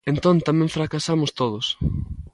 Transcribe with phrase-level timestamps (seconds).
[0.11, 1.65] Entón, tamén fracasamos todos.